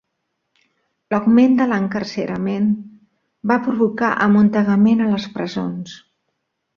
L'augment 1.13 1.51
de 1.59 1.67
l'encarcerament 1.73 2.65
va 3.51 3.57
provocar 3.67 4.09
amuntegament 4.27 5.05
a 5.05 5.11
les 5.13 5.29
presons. 5.37 5.95